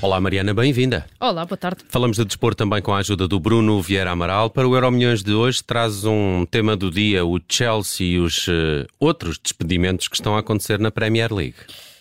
[0.00, 1.06] Olá Mariana, bem-vinda.
[1.18, 1.82] Olá, boa tarde.
[1.88, 4.48] Falamos de desporto também com a ajuda do Bruno Vieira Amaral.
[4.48, 8.46] Para o Euro Milhões de hoje traz um tema do dia, o Chelsea e os
[8.46, 11.56] uh, outros despedimentos que estão a acontecer na Premier League.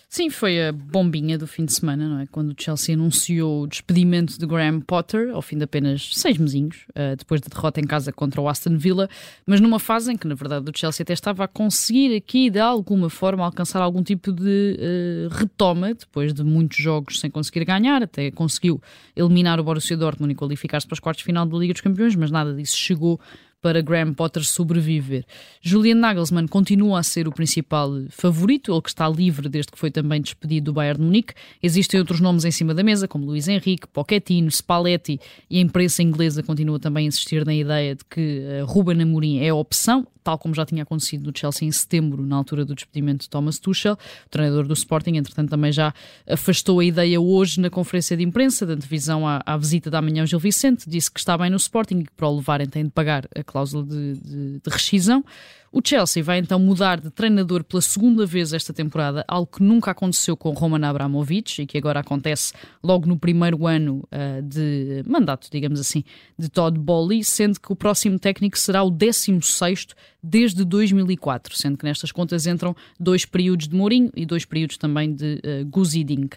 [0.09, 2.25] Sim, foi a bombinha do fim de semana, não é?
[2.27, 6.85] Quando o Chelsea anunciou o despedimento de Graham Potter, ao fim de apenas seis mesinhos,
[6.91, 9.09] uh, depois da derrota em casa contra o Aston Villa,
[9.45, 12.57] mas numa fase em que, na verdade, o Chelsea até estava a conseguir aqui, de
[12.57, 18.01] alguma forma, alcançar algum tipo de uh, retoma, depois de muitos jogos sem conseguir ganhar,
[18.01, 18.81] até conseguiu
[19.13, 22.15] eliminar o Borussia Dortmund e qualificar-se para os quartos de final da Liga dos Campeões,
[22.15, 23.19] mas nada disso chegou
[23.61, 25.25] para Graham Potter sobreviver.
[25.61, 29.91] Julian Nagelsmann continua a ser o principal favorito, ele que está livre desde que foi
[29.91, 31.33] também despedido do Bayern de Munique.
[31.61, 36.03] Existem outros nomes em cima da mesa, como Luís Henrique, Pochettino, Spalletti, e a imprensa
[36.03, 40.07] inglesa continua também a insistir na ideia de que uh, Ruben Amorim é a opção
[40.27, 43.59] tal como já tinha acontecido no Chelsea em setembro, na altura do despedimento de Thomas
[43.59, 45.93] Tuchel, o treinador do Sporting, entretanto também já
[46.29, 50.23] afastou a ideia hoje na conferência de imprensa, dando visão à, à visita da manhã
[50.23, 52.83] ao Gil Vicente, disse que está bem no Sporting e que para o levarem tem
[52.83, 55.23] de pagar a cláusula de, de, de rescisão.
[55.71, 59.91] O Chelsea vai então mudar de treinador pela segunda vez esta temporada, algo que nunca
[59.91, 65.49] aconteceu com Roman Abramovich e que agora acontece logo no primeiro ano uh, de mandato,
[65.51, 66.03] digamos assim,
[66.39, 69.87] de Todd Bowley, sendo que o próximo técnico será o 16
[70.23, 75.13] desde 2004, sendo que nestas contas entram dois períodos de Mourinho e dois períodos também
[75.13, 76.29] de uh, Guziding.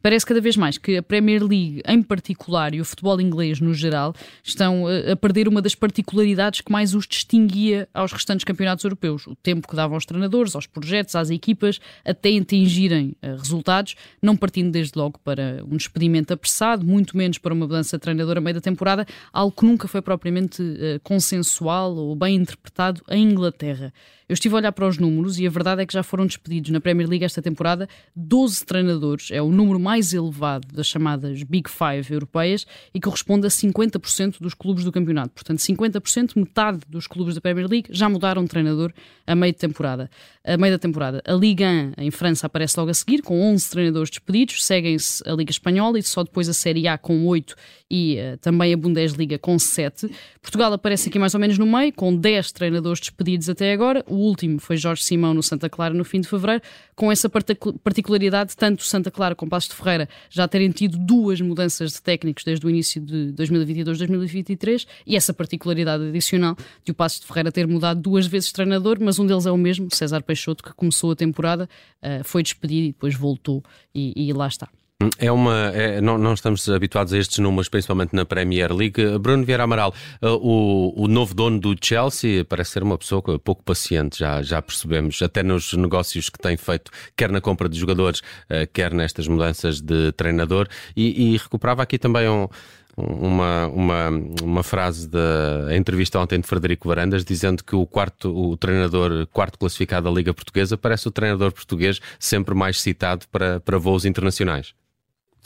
[0.00, 3.74] Parece cada vez mais que a Premier League, em particular, e o futebol inglês no
[3.74, 9.26] geral, estão a perder uma das particularidades que mais os distinguia aos restantes campeonatos europeus.
[9.26, 14.36] O tempo que davam aos treinadores, aos projetos, às equipas, até atingirem eh, resultados, não
[14.36, 18.40] partindo desde logo para um despedimento apressado, muito menos para uma mudança de treinador a
[18.40, 23.92] meio da temporada, algo que nunca foi propriamente uh, consensual ou bem interpretado em Inglaterra.
[24.28, 26.70] Eu estive a olhar para os números e a verdade é que já foram despedidos
[26.70, 31.70] na Premier League esta temporada 12 treinadores, é o número mais elevado das chamadas Big
[31.70, 35.30] Five europeias e corresponde a 50% dos clubes do campeonato.
[35.30, 38.92] Portanto, 50%, metade dos clubes da Premier League já mudaram de treinador
[39.26, 40.10] a meio de temporada.
[40.44, 41.22] A meio da temporada.
[41.26, 45.32] A Liga 1 em França aparece logo a seguir, com 11 treinadores despedidos, seguem-se a
[45.32, 47.56] Liga Espanhola e só depois a Série A com 8
[47.90, 50.10] e uh, também a Bundesliga com 7.
[50.42, 54.04] Portugal aparece aqui mais ou menos no meio, com 10 treinadores despedidos até agora.
[54.06, 56.62] O último foi Jorge Simão no Santa Clara no fim de fevereiro,
[56.94, 61.92] com essa particularidade, tanto Santa Clara como Passos de Ferreira já terem tido duas mudanças
[61.92, 67.26] de técnicos desde o início de 2022-2023 e essa particularidade adicional de o Passos de
[67.26, 70.62] Ferreira ter mudado duas vezes de treinador, mas um deles é o mesmo, César Peixoto,
[70.62, 71.68] que começou a temporada,
[72.02, 73.62] uh, foi despedido e depois voltou
[73.94, 74.68] e, e lá está.
[75.16, 79.00] É uma, é, não, não, estamos habituados a estes números, principalmente na Premier League.
[79.20, 83.62] Bruno Vieira Amaral, uh, o, o, novo dono do Chelsea parece ser uma pessoa pouco
[83.62, 88.18] paciente, já, já percebemos, até nos negócios que tem feito, quer na compra de jogadores,
[88.50, 90.66] uh, quer nestas mudanças de treinador.
[90.96, 92.48] E, e recuperava aqui também um,
[92.96, 94.08] uma, uma,
[94.42, 99.60] uma frase da entrevista ontem de Frederico Varandas dizendo que o quarto, o treinador quarto
[99.60, 104.74] classificado da Liga Portuguesa parece o treinador português sempre mais citado para, para voos internacionais.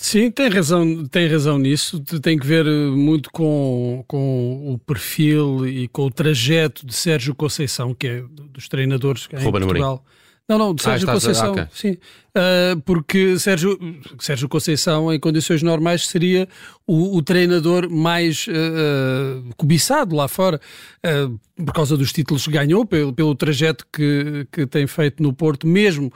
[0.02, 2.00] Sim, tem razão, tem razão nisso.
[2.00, 7.32] Tem que ver eh, muito com, com o perfil e com o trajeto de Sérgio
[7.36, 10.04] Conceição, que é dos treinadores em Ruben Portugal.
[10.48, 11.46] Não, não, de ah, Sérgio ah, Conceição.
[11.46, 11.50] A...
[11.52, 11.66] Okay.
[11.72, 13.78] Sim, uh, porque Sérgio,
[14.18, 16.48] Sérgio Conceição, em condições normais, seria
[16.84, 20.60] o, o treinador mais uh, cobiçado lá fora,
[21.06, 25.32] uh, por causa dos títulos que ganhou, pelo, pelo trajeto que, que tem feito no
[25.32, 26.12] Porto, mesmo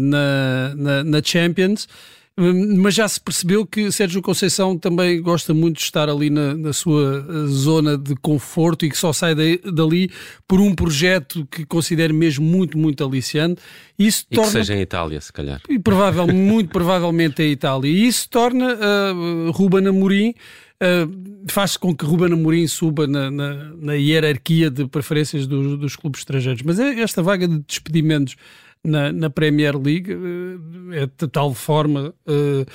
[0.00, 1.86] na, na, na Champions.
[2.36, 6.52] Hum, mas já se percebeu que Sérgio Conceição também gosta muito de estar ali na,
[6.54, 10.10] na sua eh, zona de conforto e que só sai de, dali
[10.48, 13.62] por um projeto que considera mesmo muito, muito aliciante.
[13.96, 14.50] Isso e torna...
[14.50, 15.60] que seja em Itália, se calhar.
[15.68, 17.88] E provável, muito provavelmente em Itália.
[17.88, 20.34] E isso torna uh, Ruben Amorim
[20.82, 25.94] Uh, faz com que Ruben Amorim suba na, na, na hierarquia de preferências dos, dos
[25.94, 26.62] clubes estrangeiros.
[26.62, 28.34] Mas é esta vaga de despedimentos
[28.84, 32.66] na, na Premier League eh, é de tal forma uh,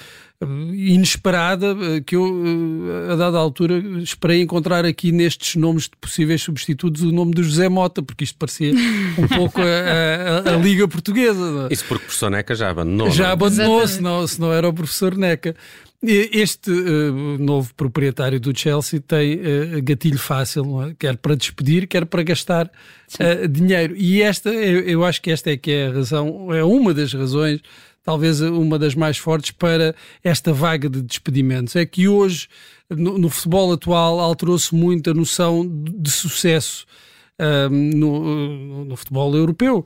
[0.74, 1.76] inesperada
[2.06, 7.12] que eu, uh, a dada altura, esperei encontrar aqui nestes nomes de possíveis substitutos o
[7.12, 8.74] nome do José Mota, porque isto parecia
[9.18, 11.68] um pouco a, a, a, Liga Portuguesa.
[11.70, 13.12] Isso porque o professor Neca já abandonou.
[13.12, 13.32] Já é?
[13.32, 15.56] abandonou, se não, se não era o professor Neca.
[16.02, 20.96] Este uh, novo proprietário do Chelsea tem uh, gatilho fácil, é?
[20.98, 22.72] quer para despedir, quer para gastar
[23.20, 23.98] uh, dinheiro.
[23.98, 27.14] E esta, eu, eu, acho que esta é que é a razão, é uma das
[27.14, 27.60] razões,
[28.02, 29.94] talvez uma das mais fortes para
[30.24, 31.76] esta vaga de despedimentos.
[31.76, 32.48] É que hoje,
[32.90, 36.86] no, no futebol atual, alterou-se muito a noção de, sucesso.
[37.70, 39.86] no, no, futebol europeu.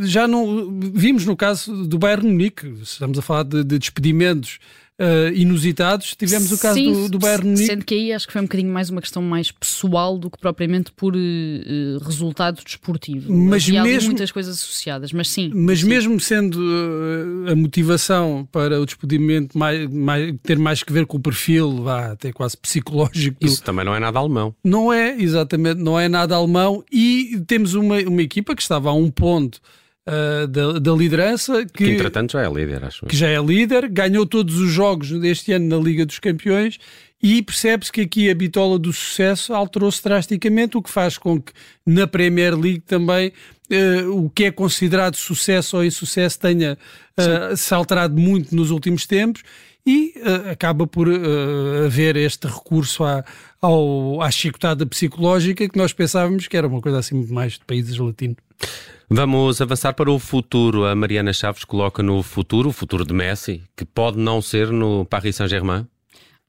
[0.00, 4.58] Já não vimos no caso do Bayern Munique, estamos a falar de, de despedimentos
[5.00, 6.14] uh, inusitados.
[6.16, 7.66] Tivemos o caso Sim, do, do Bayern Munique.
[7.66, 10.38] Sendo que aí acho que foi um bocadinho mais uma questão mais pessoal do que
[10.38, 13.32] propriamente por uh, resultado desportivo.
[13.32, 15.50] Mas Havia mesmo, muitas coisas associadas, mas sim.
[15.54, 15.88] Mas sim.
[15.88, 21.16] mesmo sendo uh, a motivação para o despedimento mais, mais, ter mais que ver com
[21.16, 23.38] o perfil, vá, até quase psicológico.
[23.40, 24.54] Isso também não é nada alemão.
[24.64, 28.92] Não é, exatamente, não é nada alemão e temos uma, uma equipa que estava a
[28.92, 29.60] um ponto
[30.06, 31.64] uh, da, da, liderança.
[31.66, 33.06] Que, que entretanto já é líder, acho.
[33.06, 36.78] Que já é líder, ganhou todos os jogos deste ano na Liga dos Campeões
[37.22, 41.52] e percebe-se que aqui a bitola do sucesso alterou-se drasticamente, o que faz com que
[41.86, 43.32] na Premier League também
[43.70, 46.76] uh, o que é considerado sucesso ou insucesso tenha
[47.16, 49.42] uh, se alterado muito nos últimos tempos
[49.86, 53.24] e uh, acaba por uh, haver este recurso à,
[53.60, 57.96] ao, à chicotada psicológica que nós pensávamos que era uma coisa assim mais de países
[57.98, 58.36] latinos.
[59.10, 60.86] Vamos avançar para o futuro.
[60.86, 65.04] A Mariana Chaves coloca no futuro, o futuro de Messi, que pode não ser no
[65.04, 65.86] Paris Saint-Germain.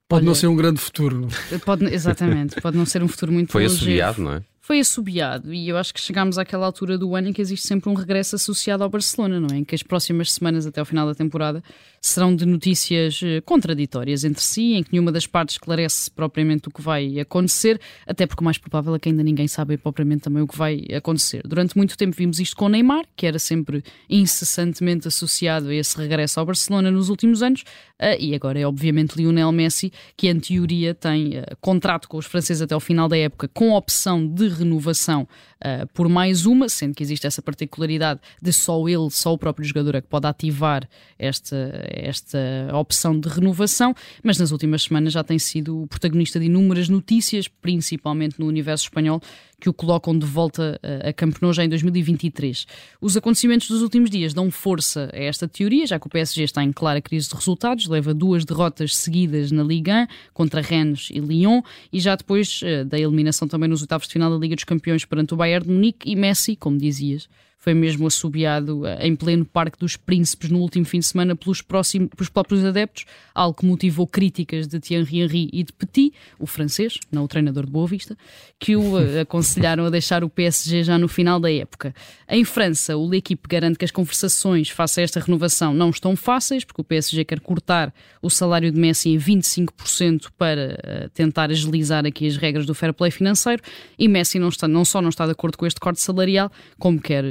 [0.07, 1.27] Pode Olha, não ser um grande futuro.
[1.65, 4.43] Pode, exatamente, pode não ser um futuro muito Foi assobiado, não é?
[4.63, 7.89] Foi assobiado e eu acho que chegámos àquela altura do ano em que existe sempre
[7.89, 9.59] um regresso associado ao Barcelona, não é?
[9.59, 11.61] Em que as próximas semanas até ao final da temporada
[11.99, 16.71] serão de notícias eh, contraditórias entre si, em que nenhuma das partes esclarece propriamente o
[16.71, 20.41] que vai acontecer, até porque o mais provável é que ainda ninguém sabe propriamente também
[20.41, 21.41] o que vai acontecer.
[21.45, 26.39] Durante muito tempo vimos isto com Neymar, que era sempre incessantemente associado a esse regresso
[26.39, 27.65] ao Barcelona nos últimos anos,
[27.99, 32.25] eh, e agora é obviamente Lionel Messi, que em teoria tem eh, contrato com os
[32.25, 35.27] franceses até ao final da época, com opção de renovação
[35.63, 39.65] uh, por mais uma, sendo que existe essa particularidade de só ele, só o próprio
[39.65, 42.39] jogador é que pode ativar esta, esta
[42.73, 47.47] opção de renovação, mas nas últimas semanas já tem sido o protagonista de inúmeras notícias,
[47.47, 49.21] principalmente no universo espanhol,
[49.63, 50.77] que o colocam de volta
[51.07, 52.67] a Camp Nou já em 2023.
[52.99, 56.61] Os acontecimentos dos últimos dias dão força a esta teoria, já que o PSG está
[56.61, 61.19] em clara crise de resultados, leva duas derrotas seguidas na Liga 1 contra Rennes e
[61.19, 61.61] Lyon,
[61.93, 65.05] e já depois uh, da eliminação também nos oitavos de final da Liga dos Campeões
[65.05, 67.27] perante o Bayern de Munique e Messi, como dizias,
[67.63, 71.61] foi mesmo assobiado eh, em pleno Parque dos Príncipes no último fim de semana pelos,
[71.61, 76.45] próximos, pelos próprios adeptos, algo que motivou críticas de Thierry Henry e de Petit, o
[76.45, 78.17] francês, não o treinador de Boa Vista,
[78.59, 81.95] que o eh, aconselharam a deixar o PSG já no final da época.
[82.27, 86.65] Em França, o L'Equipe garante que as conversações face a esta renovação não estão fáceis,
[86.65, 92.05] porque o PSG quer cortar o salário de Messi em 25% para uh, tentar agilizar
[92.05, 93.61] aqui as regras do fair play financeiro,
[93.97, 96.99] e Messi não, está, não só não está de acordo com este corte salarial, como
[96.99, 97.23] quer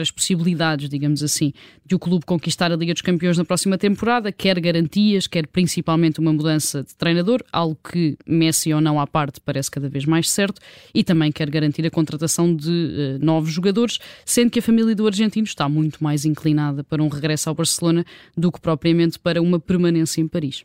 [0.00, 1.52] as possibilidades, digamos assim,
[1.84, 6.20] de o clube conquistar a Liga dos Campeões na próxima temporada, quer garantias, quer principalmente
[6.20, 10.30] uma mudança de treinador, algo que Messi ou não à parte parece cada vez mais
[10.30, 10.60] certo,
[10.94, 15.06] e também quer garantir a contratação de uh, novos jogadores, sendo que a família do
[15.06, 18.04] argentino está muito mais inclinada para um regresso ao Barcelona
[18.36, 20.64] do que propriamente para uma permanência em Paris.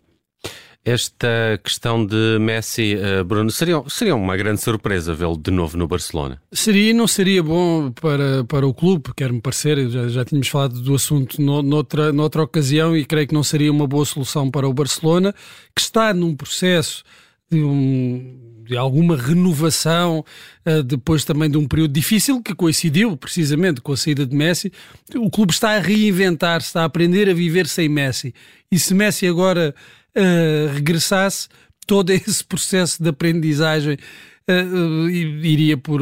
[0.86, 5.88] Esta questão de Messi, uh, Bruno, seria, seria uma grande surpresa vê-lo de novo no
[5.88, 6.42] Barcelona?
[6.52, 9.90] Seria e não seria bom para, para o clube, quer-me parecer.
[9.90, 13.72] Já, já tínhamos falado do assunto no, noutra, noutra ocasião e creio que não seria
[13.72, 15.34] uma boa solução para o Barcelona,
[15.74, 17.02] que está num processo
[17.50, 20.26] de, um, de alguma renovação,
[20.68, 24.70] uh, depois também de um período difícil que coincidiu precisamente com a saída de Messi.
[25.16, 28.36] O clube está a reinventar, está a aprender a viver sem Messi.
[28.70, 29.74] E se Messi agora
[30.18, 31.48] uh, regressasse,
[31.86, 33.98] todo esse processo de aprendizagem
[34.50, 36.02] uh, iria por,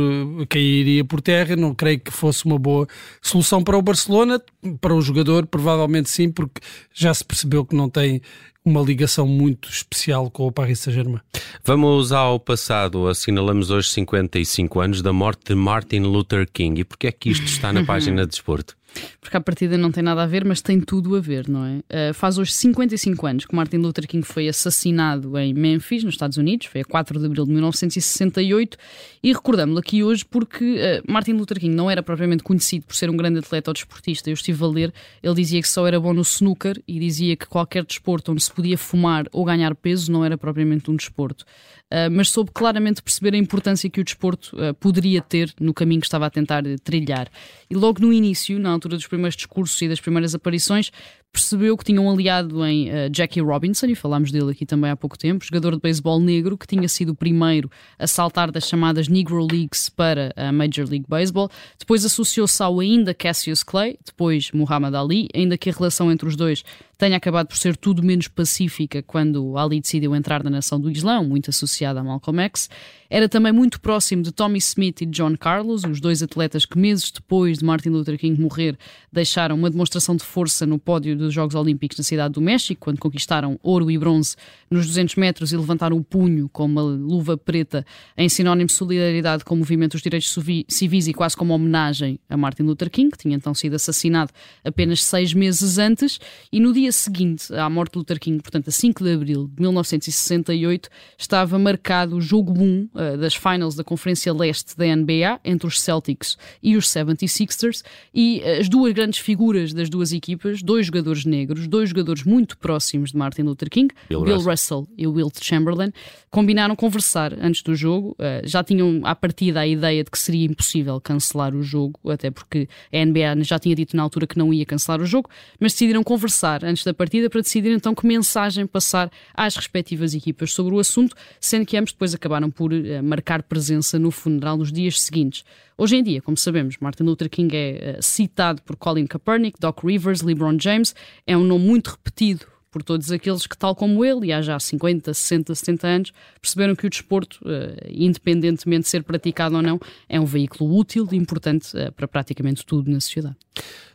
[0.50, 1.56] cairia por terra.
[1.56, 2.88] Não creio que fosse uma boa
[3.22, 4.41] solução para o Barcelona,
[4.80, 6.62] para o jogador, provavelmente sim, porque
[6.94, 8.22] já se percebeu que não tem
[8.63, 11.20] uma ligação muito especial com o Paris Saint-Germain.
[11.63, 13.08] Vamos ao passado.
[13.08, 16.82] Assinalamos hoje 55 anos da morte de Martin Luther King.
[16.82, 18.75] E porquê é que isto está na página de desporto?
[19.19, 22.10] Porque a partida não tem nada a ver, mas tem tudo a ver, não é?
[22.10, 26.38] Uh, faz hoje 55 anos que Martin Luther King foi assassinado em Memphis, nos Estados
[26.38, 28.77] Unidos, foi a 4 de abril de 1968,
[29.24, 33.10] e recordamos-lo aqui hoje porque uh, Martin Luther King não era propriamente conhecido por ser
[33.10, 34.29] um grande atleta ou desportista.
[34.29, 34.93] Eu estive a ler,
[35.24, 38.51] ele dizia que só era bom no snooker e dizia que qualquer desporto onde se
[38.51, 41.45] podia fumar ou ganhar peso não era propriamente um desporto.
[41.91, 46.07] Uh, mas soube claramente perceber a importância que o desporto poderia ter no caminho que
[46.07, 47.29] estava a tentar trilhar.
[47.69, 50.91] E logo no início, na altura dos primeiros discursos e das primeiras aparições,
[51.31, 54.95] percebeu que tinha um aliado em uh, Jackie Robinson, e falámos dele aqui também há
[54.95, 59.07] pouco tempo, jogador de beisebol negro, que tinha sido o primeiro a saltar das chamadas
[59.07, 61.50] Negro Leagues para a Major League Baseball.
[61.79, 66.35] Depois associou-se ao ainda Cassius Clay, depois Muhammad Ali, ainda que a relação entre os
[66.35, 66.63] dois
[67.01, 71.25] tenha acabado por ser tudo menos pacífica quando Ali decidiu entrar na nação do Islão,
[71.25, 72.70] muito associada a Malcolm X.
[73.10, 77.12] Era também muito próximo de Tommy Smith e John Carlos, os dois atletas que meses
[77.12, 78.77] depois de Martin Luther King morrer
[79.12, 83.00] deixaram uma demonstração de força no pódio dos Jogos Olímpicos na cidade do México, quando
[83.00, 84.36] conquistaram ouro e bronze
[84.70, 87.84] nos 200 metros e levantaram o punho com uma luva preta
[88.15, 90.34] em sinónimo de solidariedade com o movimento dos direitos
[90.70, 94.31] civis e quase como homenagem a Martin Luther King, que tinha então sido assassinado
[94.63, 96.17] apenas seis meses antes,
[96.50, 99.62] e no dia seguinte à morte de Luther King, portanto a 5 de abril de
[99.62, 105.67] 1968, estava marcado o jogo 1 uh, das finals da Conferência Leste da NBA entre
[105.67, 107.83] os Celtics e os 76ers
[108.13, 112.57] e uh, as duas grandes figuras das duas equipas, dois jogadores negros, dois jogadores muito
[112.57, 114.51] próximos de Martin Luther King, Bill, Bill Russell.
[114.51, 115.91] Russell e Wilt Chamberlain,
[116.29, 118.15] combinaram conversar antes do jogo.
[118.19, 122.31] Uh, já tinham à partida a ideia de que seria impossível cancelar o jogo, até
[122.31, 125.29] porque a NBA já tinha dito na altura que não ia cancelar o jogo,
[125.60, 130.51] mas decidiram conversar antes da partida para decidir então que mensagem passar às respectivas equipas
[130.51, 134.71] sobre o assunto, sendo que ambos depois acabaram por uh, marcar presença no funeral nos
[134.71, 135.43] dias seguintes.
[135.77, 139.83] Hoje em dia, como sabemos, Martin Luther King é uh, citado por Colin Kaepernick, Doc
[139.83, 140.95] Rivers, LeBron James,
[141.25, 144.58] é um nome muito repetido por todos aqueles que, tal como ele, e há já
[144.58, 149.80] 50, 60, 70 anos, perceberam que o desporto, uh, independentemente de ser praticado ou não,
[150.08, 153.36] é um veículo útil e importante uh, para praticamente tudo na sociedade.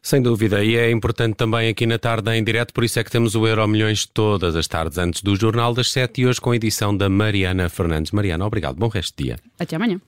[0.02, 3.10] Sem dúvida, e é importante também aqui na tarde em direto, por isso é que
[3.10, 6.50] temos o Euro Milhões todas as tardes antes do Jornal das Sete e hoje com
[6.50, 8.12] a edição da Mariana Fernandes.
[8.12, 9.38] Mariana, obrigado, bom resto de dia.
[9.58, 10.00] Até amanhã.